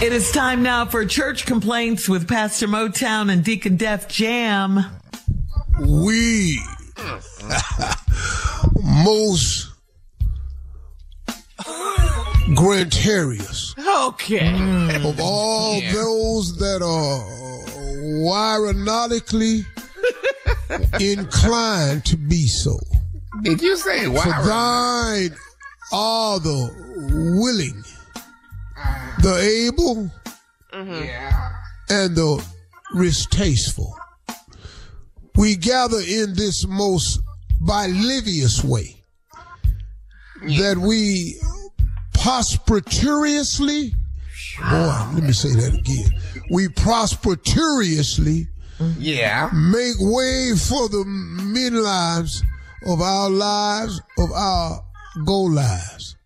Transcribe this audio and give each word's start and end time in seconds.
It 0.00 0.12
is 0.12 0.30
time 0.30 0.62
now 0.62 0.84
for 0.86 1.04
church 1.04 1.44
complaints 1.44 2.08
with 2.08 2.28
Pastor 2.28 2.68
Motown 2.68 3.32
and 3.32 3.42
Deacon 3.42 3.76
Def 3.76 4.06
Jam. 4.06 4.84
We 5.80 6.60
most 9.04 9.72
Grantarius 12.54 13.74
Okay. 14.06 14.96
of 15.04 15.18
all 15.20 15.80
those 15.92 16.56
that 16.58 16.80
are 16.80 17.24
aeronautically 18.24 19.64
inclined 21.00 22.04
to 22.06 22.16
be 22.16 22.46
so. 22.46 22.78
Did 23.42 23.60
you 23.62 23.76
say 23.76 24.04
For 24.04 24.10
wow? 24.12 24.42
thine 24.44 25.36
are 25.92 26.38
the 26.38 26.70
willing, 27.34 27.82
the 29.22 29.66
able, 29.68 30.10
mm-hmm. 30.72 31.04
Yeah. 31.04 31.50
and 31.90 32.16
the 32.16 32.44
distasteful. 32.96 33.94
We 35.36 35.56
gather 35.56 36.00
in 36.00 36.34
this 36.34 36.66
most 36.66 37.20
bilivious 37.60 38.64
way 38.64 39.04
that 40.42 40.78
we 40.78 41.40
prosperously, 42.14 43.92
boy, 44.58 45.06
let 45.14 45.22
me 45.22 45.32
say 45.32 45.50
that 45.50 45.74
again. 45.74 46.10
We 46.50 46.68
prosperously 46.68 48.48
Yeah. 48.98 49.50
make 49.52 49.96
way 49.98 50.52
for 50.56 50.88
the 50.88 51.04
men 51.06 51.74
lives 51.82 52.42
of 52.86 53.00
our 53.00 53.30
lives, 53.30 54.00
of 54.18 54.30
our 54.32 54.82
goal 55.24 55.50
lives. 55.50 56.16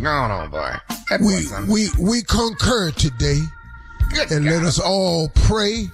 Go 0.00 0.08
on, 0.08 0.50
boy. 0.50 0.74
That 1.10 1.20
We, 1.20 1.46
we, 1.68 1.88
we 1.98 2.22
concur 2.22 2.92
today 2.92 3.40
Good 4.12 4.30
and 4.30 4.44
let 4.44 4.62
us 4.62 4.78
all 4.78 5.28
pray. 5.34 5.86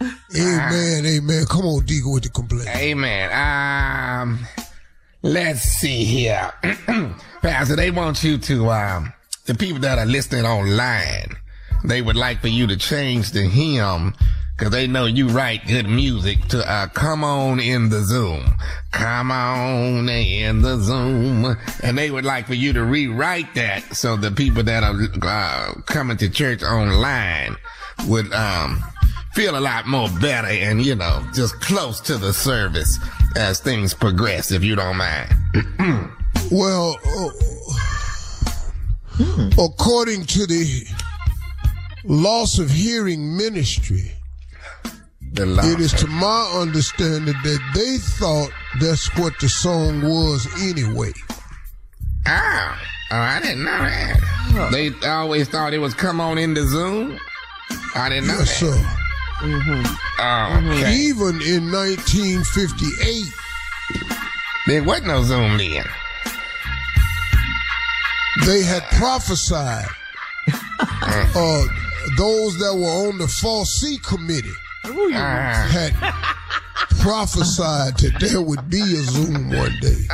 Amen, 0.36 1.06
amen. 1.06 1.44
Come 1.46 1.64
on, 1.66 1.84
Deacon, 1.84 2.12
with 2.12 2.24
the 2.24 2.28
complaint. 2.28 2.68
Amen. 2.76 3.30
Um, 3.32 4.40
let's 5.22 5.62
see 5.62 6.04
here. 6.04 6.52
Pastor, 7.42 7.76
they 7.76 7.90
want 7.90 8.22
you 8.22 8.36
to, 8.38 8.70
um, 8.70 9.12
the 9.46 9.54
people 9.54 9.78
that 9.80 9.98
are 9.98 10.04
listening 10.04 10.44
online, 10.44 11.36
they 11.84 12.02
would 12.02 12.16
like 12.16 12.40
for 12.40 12.48
you 12.48 12.66
to 12.66 12.76
change 12.76 13.30
the 13.30 13.42
hymn 13.42 14.14
because 14.56 14.70
they 14.70 14.86
know 14.86 15.06
you 15.06 15.28
write 15.28 15.66
good 15.66 15.88
music 15.88 16.46
to, 16.48 16.70
uh, 16.70 16.86
come 16.88 17.24
on 17.24 17.58
in 17.58 17.88
the 17.88 18.02
Zoom. 18.02 18.56
Come 18.92 19.32
on 19.32 20.08
in 20.08 20.62
the 20.62 20.78
Zoom. 20.78 21.56
And 21.82 21.98
they 21.98 22.10
would 22.10 22.24
like 22.24 22.46
for 22.46 22.54
you 22.54 22.72
to 22.72 22.84
rewrite 22.84 23.54
that 23.54 23.96
so 23.96 24.16
the 24.16 24.30
people 24.30 24.62
that 24.62 24.82
are, 24.84 24.94
uh, 25.22 25.74
coming 25.86 26.16
to 26.18 26.28
church 26.30 26.62
online 26.62 27.56
would, 28.06 28.32
um, 28.32 28.82
feel 29.32 29.58
a 29.58 29.60
lot 29.60 29.88
more 29.88 30.08
better 30.20 30.46
and, 30.46 30.86
you 30.86 30.94
know, 30.94 31.26
just 31.34 31.60
close 31.60 32.00
to 32.02 32.16
the 32.16 32.32
service 32.32 33.00
as 33.34 33.58
things 33.58 33.92
progress, 33.92 34.52
if 34.52 34.62
you 34.62 34.76
don't 34.76 34.96
mind. 34.96 35.34
Well, 36.50 36.98
uh, 37.06 37.30
according 39.58 40.26
to 40.26 40.46
the 40.46 40.86
loss 42.04 42.58
of 42.58 42.70
hearing 42.70 43.34
ministry, 43.36 44.12
The 45.34 45.46
law. 45.46 45.64
it 45.64 45.80
is 45.80 45.92
to 45.94 46.06
my 46.06 46.52
understanding 46.60 47.34
that 47.42 47.60
they 47.74 47.98
thought 47.98 48.50
that's 48.80 49.08
what 49.18 49.32
the 49.40 49.48
song 49.48 50.00
was 50.02 50.46
anyway. 50.62 51.12
Oh, 52.26 52.78
oh, 53.10 53.16
I 53.16 53.40
didn't 53.42 53.64
know 53.64 53.70
that. 53.72 54.68
They 54.70 54.92
always 55.08 55.48
thought 55.48 55.72
it 55.74 55.78
was 55.78 55.92
come 55.92 56.20
on 56.20 56.38
in 56.38 56.54
the 56.54 56.62
Zoom. 56.66 57.18
I 57.96 58.08
didn't 58.08 58.28
know 58.28 58.38
Yes, 58.38 58.60
that. 58.60 58.66
sir. 58.66 59.00
Mm-hmm. 59.40 59.94
Oh, 60.18 60.22
mm-hmm. 60.22 60.70
okay. 60.70 60.94
Even 60.94 61.42
in 61.42 61.72
1958, 61.72 63.24
There 64.68 64.84
wasn't 64.84 65.08
no 65.08 65.22
Zoom 65.24 65.58
then. 65.58 65.84
they 68.46 68.62
had 68.62 68.82
prophesied 68.92 69.86
uh, 70.80 71.64
those 72.16 72.56
that 72.58 72.74
were 72.74 73.08
on 73.08 73.18
the 73.18 73.26
Forsee 73.26 74.00
committee 74.02 74.52
Ah, 74.86 75.68
had 75.70 75.92
prophesied 77.00 77.96
that 77.98 78.18
there 78.20 78.40
would 78.42 78.68
be 78.68 78.80
a 78.80 79.02
Zoom 79.02 79.48
one 79.50 79.72
day. 79.80 80.06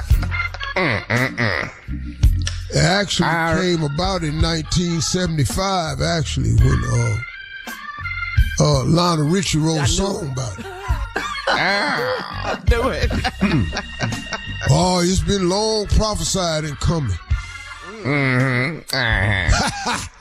It 2.73 2.77
actually 2.77 3.27
I- 3.29 3.59
came 3.61 3.83
about 3.83 4.23
in 4.23 4.41
1975, 4.41 6.01
actually, 6.01 6.55
when 6.55 6.81
uh, 6.93 7.17
uh, 8.61 8.85
Lionel 8.85 9.29
Richie 9.29 9.59
wrote 9.59 9.81
a 9.83 9.87
song 9.89 10.31
about 10.33 10.59
it. 10.59 10.67
ah, 11.49 12.61
Do 12.67 12.89
it. 12.91 13.11
Oh, 14.73 15.01
it's 15.03 15.21
been 15.21 15.49
long 15.49 15.87
prophesied 15.87 16.65
and 16.65 16.79
coming. 16.79 17.17
mhm, 18.05 18.83
uh-huh. 18.93 19.99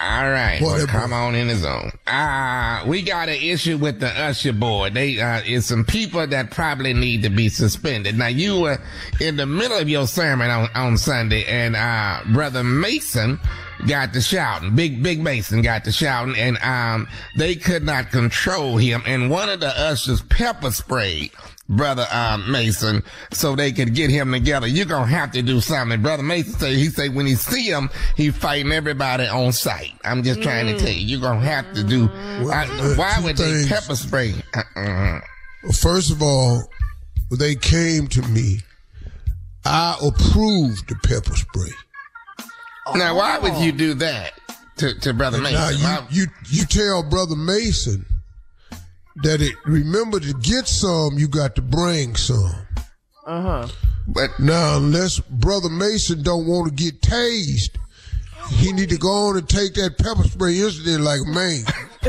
All 0.00 0.30
right. 0.30 0.60
Well, 0.62 0.86
come 0.86 1.12
on 1.12 1.34
in 1.34 1.48
the 1.48 1.56
zone. 1.56 1.92
Uh, 2.06 2.84
we 2.86 3.02
got 3.02 3.28
an 3.28 3.36
issue 3.36 3.76
with 3.76 4.00
the 4.00 4.08
usher 4.08 4.52
board. 4.52 4.94
They, 4.94 5.20
uh, 5.20 5.42
it's 5.44 5.66
some 5.66 5.84
people 5.84 6.26
that 6.26 6.50
probably 6.50 6.92
need 6.94 7.22
to 7.22 7.30
be 7.30 7.48
suspended. 7.48 8.16
Now, 8.16 8.28
you 8.28 8.60
were 8.60 8.78
in 9.20 9.36
the 9.36 9.46
middle 9.46 9.78
of 9.78 9.88
your 9.88 10.06
sermon 10.06 10.50
on, 10.50 10.68
on 10.74 10.96
Sunday 10.98 11.44
and, 11.46 11.76
uh, 11.76 12.20
Brother 12.32 12.64
Mason 12.64 13.38
got 13.86 14.12
to 14.14 14.20
shouting. 14.20 14.74
Big, 14.74 15.02
Big 15.02 15.20
Mason 15.20 15.62
got 15.62 15.84
to 15.84 15.92
shouting 15.92 16.36
and, 16.36 16.58
um, 16.62 17.08
they 17.36 17.54
could 17.56 17.84
not 17.84 18.10
control 18.10 18.76
him. 18.76 19.02
And 19.06 19.30
one 19.30 19.48
of 19.48 19.60
the 19.60 19.68
ushers 19.68 20.22
pepper 20.22 20.70
sprayed 20.70 21.32
brother 21.70 22.06
um, 22.10 22.50
Mason 22.50 23.02
so 23.32 23.54
they 23.54 23.72
could 23.72 23.94
get 23.94 24.10
him 24.10 24.32
together. 24.32 24.66
You're 24.66 24.86
gonna 24.86 25.06
have 25.06 25.30
to 25.32 25.42
do 25.42 25.60
something. 25.60 26.02
Brother 26.02 26.22
Mason 26.22 26.52
say 26.58 26.74
he 26.74 26.88
say 26.88 27.08
when 27.08 27.26
he 27.26 27.36
see 27.36 27.70
him, 27.70 27.88
he 28.16 28.30
fighting 28.30 28.72
everybody 28.72 29.26
on 29.26 29.52
sight. 29.52 29.92
I'm 30.04 30.22
just 30.22 30.42
trying 30.42 30.66
to 30.66 30.78
tell 30.78 30.92
you, 30.92 31.06
you're 31.06 31.20
gonna 31.20 31.40
have 31.40 31.72
to 31.74 31.84
do. 31.84 32.08
Well, 32.08 32.50
uh, 32.50 32.94
why 32.96 33.18
would 33.22 33.36
things. 33.36 33.68
they 33.68 33.74
pepper 33.74 33.94
spray? 33.94 34.34
Uh-uh. 34.54 35.20
Well, 35.62 35.72
first 35.72 36.10
of 36.10 36.22
all, 36.22 36.64
they 37.30 37.54
came 37.54 38.08
to 38.08 38.22
me. 38.22 38.60
I 39.64 39.96
approved 40.02 40.88
the 40.88 40.96
pepper 41.04 41.36
spray. 41.36 41.70
Now, 42.94 43.16
why 43.16 43.38
would 43.38 43.54
you 43.56 43.72
do 43.72 43.94
that 43.94 44.32
to, 44.78 44.98
to 45.00 45.12
Brother 45.12 45.38
Mason? 45.38 45.80
Now, 45.82 46.06
you, 46.10 46.22
you, 46.22 46.26
you 46.50 46.64
tell 46.64 47.02
Brother 47.02 47.36
Mason 47.36 48.04
that 49.22 49.40
it 49.40 49.54
remember 49.64 50.20
to 50.20 50.32
get 50.34 50.66
some, 50.66 51.18
you 51.18 51.28
got 51.28 51.54
to 51.56 51.62
bring 51.62 52.16
some. 52.16 52.54
Uh 53.26 53.42
huh. 53.42 53.68
But 54.06 54.38
now, 54.40 54.78
unless 54.78 55.20
Brother 55.20 55.68
Mason 55.68 56.22
don't 56.22 56.46
want 56.46 56.68
to 56.68 56.74
get 56.74 57.00
tased, 57.00 57.76
he 58.48 58.72
need 58.72 58.88
to 58.90 58.98
go 58.98 59.28
on 59.28 59.36
and 59.36 59.48
take 59.48 59.74
that 59.74 59.98
pepper 59.98 60.24
spray 60.24 60.58
incident 60.58 61.02
like 61.02 61.20
man. 61.26 61.64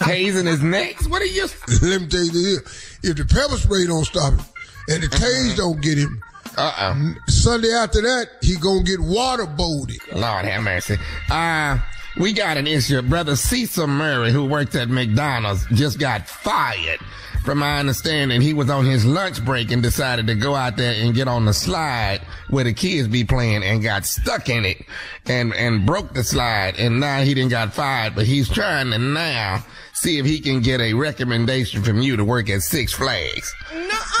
Tasing 0.00 0.46
his 0.46 0.62
necks? 0.62 1.06
What 1.08 1.22
are 1.22 1.26
you? 1.26 1.46
Let 1.82 2.02
me 2.02 2.08
tell 2.08 2.24
you 2.24 2.30
this: 2.30 2.98
if 3.02 3.16
the 3.16 3.24
pepper 3.24 3.56
spray 3.56 3.86
don't 3.86 4.04
stop 4.04 4.34
him, 4.34 4.44
and 4.88 5.02
the 5.02 5.06
tase 5.06 5.56
don't 5.56 5.80
get 5.80 5.96
him, 5.96 6.20
uh-uh. 6.56 7.14
Sunday 7.28 7.72
after 7.72 8.02
that, 8.02 8.28
he 8.42 8.56
gonna 8.56 8.82
get 8.82 9.00
waterboarded. 9.00 10.00
Lord 10.12 10.44
have 10.44 10.62
mercy. 10.62 10.96
Uh, 11.30 11.78
we 12.20 12.34
got 12.34 12.58
an 12.58 12.66
issue. 12.66 13.00
Brother 13.02 13.34
Cecil 13.34 13.86
Murray, 13.86 14.30
who 14.30 14.44
worked 14.44 14.74
at 14.74 14.90
McDonald's, 14.90 15.66
just 15.72 15.98
got 15.98 16.28
fired. 16.28 17.00
From 17.44 17.58
my 17.58 17.78
understanding, 17.78 18.42
he 18.42 18.52
was 18.52 18.68
on 18.68 18.84
his 18.84 19.06
lunch 19.06 19.42
break 19.42 19.70
and 19.70 19.82
decided 19.82 20.26
to 20.26 20.34
go 20.34 20.54
out 20.54 20.76
there 20.76 21.02
and 21.02 21.14
get 21.14 21.26
on 21.26 21.46
the 21.46 21.54
slide 21.54 22.20
where 22.50 22.64
the 22.64 22.74
kids 22.74 23.08
be 23.08 23.24
playing 23.24 23.64
and 23.64 23.82
got 23.82 24.04
stuck 24.04 24.50
in 24.50 24.66
it 24.66 24.84
and, 25.24 25.54
and 25.54 25.86
broke 25.86 26.12
the 26.12 26.22
slide. 26.22 26.78
And 26.78 27.00
now 27.00 27.22
he 27.22 27.32
didn't 27.32 27.50
got 27.50 27.72
fired, 27.72 28.14
but 28.14 28.26
he's 28.26 28.46
trying 28.46 28.90
to 28.90 28.98
now 28.98 29.64
see 29.94 30.18
if 30.18 30.26
he 30.26 30.40
can 30.40 30.60
get 30.60 30.82
a 30.82 30.92
recommendation 30.92 31.82
from 31.82 32.02
you 32.02 32.18
to 32.18 32.24
work 32.24 32.50
at 32.50 32.60
Six 32.60 32.92
Flags. 32.92 33.54
no, 33.72 33.88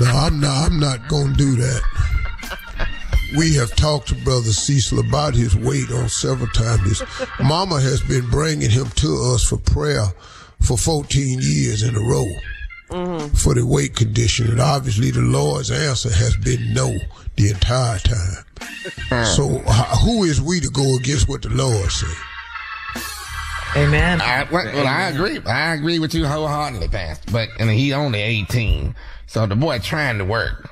I'm 0.00 0.40
not, 0.40 0.66
I'm 0.66 0.80
not 0.80 1.06
going 1.08 1.32
to 1.32 1.36
do 1.36 1.56
that. 1.56 1.99
We 3.36 3.54
have 3.54 3.74
talked 3.76 4.08
to 4.08 4.14
Brother 4.16 4.52
Cecil 4.52 4.98
about 4.98 5.34
his 5.34 5.56
weight 5.56 5.90
on 5.92 6.08
several 6.08 6.48
times. 6.48 6.98
His 6.98 7.02
mama 7.40 7.80
has 7.80 8.00
been 8.02 8.28
bringing 8.28 8.70
him 8.70 8.86
to 8.96 9.32
us 9.34 9.44
for 9.44 9.56
prayer 9.58 10.06
for 10.60 10.76
14 10.76 11.38
years 11.40 11.82
in 11.82 11.94
a 11.96 12.00
row 12.00 12.26
mm-hmm. 12.90 13.34
for 13.36 13.54
the 13.54 13.64
weight 13.64 13.94
condition. 13.94 14.48
And 14.48 14.60
obviously 14.60 15.10
the 15.10 15.20
Lord's 15.20 15.70
answer 15.70 16.12
has 16.12 16.36
been 16.36 16.74
no 16.74 16.96
the 17.36 17.50
entire 17.50 17.98
time. 17.98 18.44
Mm. 19.10 19.26
So 19.26 19.62
uh, 19.66 19.96
who 19.98 20.24
is 20.24 20.40
we 20.40 20.60
to 20.60 20.68
go 20.68 20.96
against 20.96 21.28
what 21.28 21.42
the 21.42 21.50
Lord 21.50 21.90
said? 21.90 22.16
Amen. 23.76 24.20
I, 24.20 24.48
well, 24.50 24.64
well, 24.66 24.86
I 24.86 25.08
agree. 25.08 25.38
I 25.46 25.74
agree 25.74 26.00
with 26.00 26.12
you 26.12 26.26
wholeheartedly, 26.26 26.88
Pastor. 26.88 27.30
But 27.30 27.48
I 27.60 27.64
mean, 27.64 27.78
he 27.78 27.92
only 27.92 28.20
18. 28.20 28.96
So 29.28 29.46
the 29.46 29.54
boy 29.54 29.78
trying 29.78 30.18
to 30.18 30.24
work. 30.24 30.68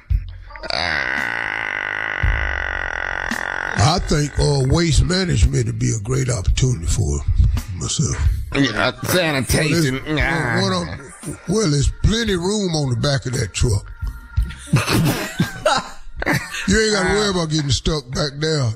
Uh, 0.70 1.38
I 3.98 4.00
think 4.00 4.38
uh, 4.38 4.62
waste 4.72 5.02
management 5.02 5.66
would 5.66 5.80
be 5.80 5.90
a 5.90 5.98
great 6.04 6.30
opportunity 6.30 6.86
for 6.86 7.18
myself. 7.80 8.16
Yeah, 8.54 8.92
sanitation. 9.02 10.00
Well, 10.06 10.84
nah. 10.84 10.96
well, 11.48 11.68
there's 11.68 11.90
plenty 12.04 12.36
room 12.36 12.76
on 12.76 12.90
the 12.90 12.96
back 12.96 13.26
of 13.26 13.32
that 13.32 13.52
truck. 13.52 13.90
you 16.68 16.80
ain't 16.80 16.92
got 16.92 17.08
to 17.08 17.14
worry 17.14 17.30
about 17.30 17.50
getting 17.50 17.70
stuck 17.70 18.08
back 18.12 18.34
there. 18.38 18.70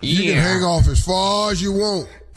You 0.00 0.24
yeah. 0.24 0.32
can 0.32 0.42
hang 0.42 0.64
off 0.64 0.88
as 0.88 1.04
far 1.04 1.52
as 1.52 1.62
you 1.62 1.72
want. 1.72 2.08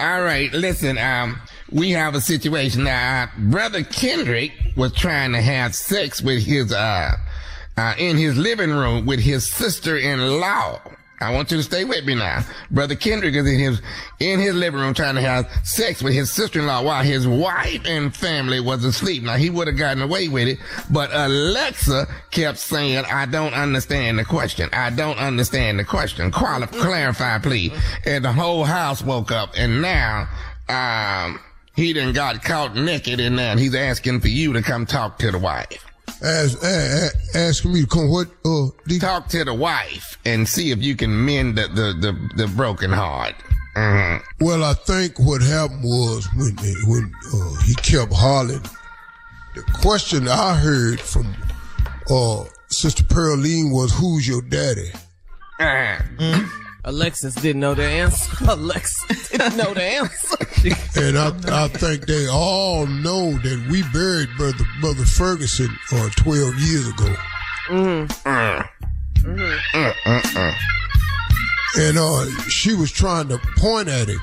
All 0.00 0.22
right, 0.22 0.52
listen. 0.52 0.98
Um, 0.98 1.40
we 1.70 1.92
have 1.92 2.16
a 2.16 2.20
situation 2.20 2.82
now. 2.82 3.30
Brother 3.38 3.84
Kendrick 3.84 4.50
was 4.76 4.92
trying 4.94 5.30
to 5.34 5.40
have 5.40 5.76
sex 5.76 6.20
with 6.20 6.42
his 6.42 6.72
uh, 6.72 7.12
uh 7.76 7.94
in 7.98 8.16
his 8.16 8.36
living 8.36 8.70
room 8.70 9.06
with 9.06 9.20
his 9.20 9.48
sister-in-law. 9.48 10.80
I 11.20 11.34
want 11.34 11.50
you 11.50 11.58
to 11.58 11.62
stay 11.62 11.84
with 11.84 12.06
me 12.06 12.14
now. 12.14 12.42
Brother 12.70 12.94
Kendrick 12.94 13.34
is 13.34 13.46
in 13.46 13.58
his, 13.58 13.82
in 14.20 14.40
his 14.40 14.54
living 14.54 14.80
room 14.80 14.94
trying 14.94 15.16
to 15.16 15.20
have 15.20 15.50
sex 15.64 16.02
with 16.02 16.14
his 16.14 16.32
sister-in-law 16.32 16.82
while 16.82 17.02
his 17.04 17.28
wife 17.28 17.82
and 17.84 18.14
family 18.14 18.58
was 18.58 18.84
asleep. 18.84 19.22
Now 19.22 19.36
he 19.36 19.50
would 19.50 19.66
have 19.66 19.76
gotten 19.76 20.02
away 20.02 20.28
with 20.28 20.48
it, 20.48 20.58
but 20.90 21.10
Alexa 21.12 22.06
kept 22.30 22.56
saying, 22.56 23.04
I 23.04 23.26
don't 23.26 23.52
understand 23.52 24.18
the 24.18 24.24
question. 24.24 24.70
I 24.72 24.88
don't 24.88 25.18
understand 25.18 25.78
the 25.78 25.84
question. 25.84 26.30
Quali- 26.30 26.66
clarify, 26.68 27.38
please. 27.38 27.72
And 28.06 28.24
the 28.24 28.32
whole 28.32 28.64
house 28.64 29.02
woke 29.02 29.30
up 29.30 29.50
and 29.56 29.82
now, 29.82 30.26
um, 30.70 31.38
he 31.76 31.92
done 31.92 32.14
got 32.14 32.42
caught 32.42 32.76
naked 32.76 33.20
in 33.20 33.36
there 33.36 33.50
and 33.50 33.60
he's 33.60 33.74
asking 33.74 34.20
for 34.20 34.28
you 34.28 34.54
to 34.54 34.62
come 34.62 34.86
talk 34.86 35.18
to 35.18 35.30
the 35.30 35.38
wife 35.38 35.89
ask, 36.22 36.62
ask, 36.62 37.36
asking 37.36 37.72
me 37.72 37.82
to 37.82 37.86
come 37.86 38.10
what 38.10 38.28
uh 38.44 38.68
talk 38.98 39.28
to 39.28 39.44
the 39.44 39.54
wife 39.54 40.18
and 40.24 40.48
see 40.48 40.70
if 40.70 40.82
you 40.82 40.96
can 40.96 41.24
mend 41.24 41.56
the 41.56 41.68
the 41.68 41.94
the, 42.00 42.44
the 42.44 42.46
broken 42.48 42.90
heart. 42.90 43.34
Mm-hmm. 43.76 44.44
Well, 44.44 44.64
I 44.64 44.74
think 44.74 45.18
what 45.18 45.42
happened 45.42 45.84
was 45.84 46.28
when 46.36 46.56
when 46.86 47.12
uh, 47.32 47.62
he 47.62 47.74
kept 47.74 48.12
hollering. 48.12 48.64
The 49.54 49.62
question 49.80 50.28
I 50.28 50.54
heard 50.54 51.00
from 51.00 51.34
uh, 52.10 52.44
Sister 52.68 53.04
Pearline 53.04 53.70
was, 53.70 53.92
"Who's 53.92 54.26
your 54.26 54.42
daddy?" 54.42 54.90
Uh-huh. 55.58 56.02
Mm-hmm. 56.18 56.59
Alexis 56.84 57.34
didn't 57.34 57.60
know 57.60 57.74
the 57.74 57.84
answer. 57.84 58.44
Alexis 58.48 59.28
didn't 59.30 59.56
know 59.56 59.74
the 59.74 59.82
answer. 59.82 60.36
and 61.00 61.18
I, 61.18 61.64
I 61.64 61.68
think 61.68 62.06
they 62.06 62.26
all 62.26 62.86
know 62.86 63.32
that 63.32 63.68
we 63.70 63.82
buried 63.92 64.28
Brother, 64.36 64.64
Brother 64.80 65.04
Ferguson 65.04 65.68
uh, 65.92 66.08
12 66.16 66.54
years 66.60 66.88
ago. 66.88 67.14
Mm-hmm. 67.68 68.60
Mm-hmm. 69.26 70.50
And 71.80 71.98
uh, 71.98 72.26
she 72.48 72.74
was 72.74 72.90
trying 72.90 73.28
to 73.28 73.38
point 73.56 73.88
at 73.88 74.08
him. 74.08 74.20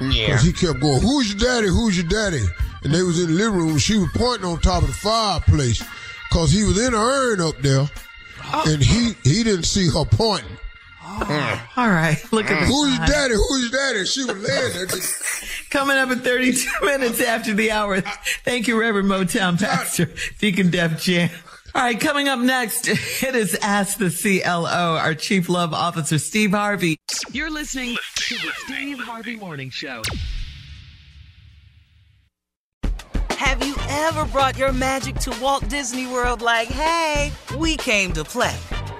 Yeah. 0.00 0.26
Because 0.26 0.42
he 0.42 0.52
kept 0.52 0.80
going, 0.80 1.00
Who's 1.00 1.32
your 1.32 1.38
daddy? 1.38 1.68
Who's 1.68 1.96
your 1.96 2.08
daddy? 2.08 2.44
And 2.82 2.92
they 2.92 3.02
was 3.02 3.20
in 3.20 3.28
the 3.28 3.34
living 3.34 3.58
room. 3.58 3.78
She 3.78 3.98
was 3.98 4.08
pointing 4.14 4.46
on 4.46 4.58
top 4.60 4.82
of 4.82 4.88
the 4.88 4.94
fireplace 4.94 5.82
because 6.28 6.50
he 6.50 6.64
was 6.64 6.78
in 6.78 6.94
an 6.94 7.00
urn 7.00 7.40
up 7.40 7.58
there. 7.58 7.86
Oh. 8.52 8.64
And 8.66 8.82
he, 8.82 9.12
he 9.22 9.44
didn't 9.44 9.64
see 9.64 9.88
her 9.88 10.04
pointing. 10.04 10.56
Oh, 11.22 11.68
all 11.76 11.88
right. 11.88 12.18
Look 12.32 12.50
at 12.50 12.60
this. 12.60 12.68
Who's 12.68 12.96
your 12.96 13.06
daddy? 13.06 13.34
Who's 13.34 13.70
your 13.70 13.80
daddy? 13.80 14.04
She 14.06 14.24
was 14.24 14.36
laying 14.36 14.72
there. 14.72 14.86
Coming 15.70 15.96
up 15.96 16.10
in 16.10 16.20
32 16.20 16.68
minutes 16.84 17.20
after 17.20 17.54
the 17.54 17.70
hour. 17.70 18.00
Thank 18.44 18.68
you, 18.68 18.80
Reverend 18.80 19.08
Motown 19.08 19.58
Pastor, 19.58 20.10
Deacon 20.38 20.70
Def 20.70 21.00
Jam. 21.00 21.30
All 21.72 21.82
right, 21.82 22.00
coming 22.00 22.28
up 22.28 22.40
next, 22.40 22.88
it 22.88 23.36
is 23.36 23.56
Ask 23.62 23.98
the 23.98 24.10
CLO, 24.10 24.96
our 24.96 25.14
Chief 25.14 25.48
Love 25.48 25.72
Officer, 25.72 26.18
Steve 26.18 26.50
Harvey. 26.50 26.98
You're 27.30 27.48
listening 27.48 27.96
to 28.16 28.34
the 28.34 28.50
Steve 28.64 28.98
Harvey 28.98 29.36
Morning 29.36 29.70
Show. 29.70 30.02
Have 33.30 33.64
you 33.64 33.76
ever 33.88 34.24
brought 34.26 34.58
your 34.58 34.72
magic 34.72 35.14
to 35.20 35.36
Walt 35.40 35.68
Disney 35.68 36.08
World 36.08 36.42
like, 36.42 36.66
hey, 36.66 37.30
we 37.56 37.76
came 37.76 38.12
to 38.14 38.24
play? 38.24 38.56